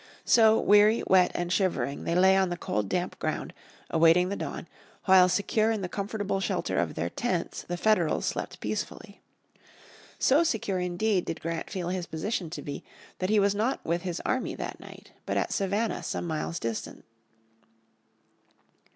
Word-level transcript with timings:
So, 0.25 0.59
weary, 0.59 1.03
wet, 1.05 1.29
and 1.35 1.53
shivering 1.53 2.05
they 2.05 2.15
lay 2.15 2.35
on 2.35 2.49
the 2.49 2.57
cold 2.57 2.89
damp 2.89 3.19
ground, 3.19 3.53
awaiting 3.91 4.29
the 4.29 4.35
dawn, 4.35 4.67
while 5.05 5.29
secure 5.29 5.69
in 5.69 5.81
the 5.81 5.87
comfortable 5.87 6.39
shelter 6.39 6.79
of 6.79 6.95
their 6.95 7.11
tents 7.11 7.61
the 7.61 7.77
Federals 7.77 8.25
slept 8.25 8.59
peacefully. 8.59 9.21
So 10.17 10.43
secure 10.43 10.79
indeed 10.79 11.25
did 11.25 11.39
Grant 11.39 11.69
feel 11.69 11.89
his 11.89 12.07
position 12.07 12.49
to 12.49 12.63
be 12.63 12.83
that 13.19 13.29
he 13.29 13.39
was 13.39 13.53
not 13.53 13.85
with 13.85 14.01
his 14.01 14.19
army 14.25 14.55
that 14.55 14.79
night, 14.79 15.11
but 15.27 15.37
at 15.37 15.53
Savannah 15.53 16.01
some 16.01 16.25
miles 16.25 16.57
distant. 16.57 17.05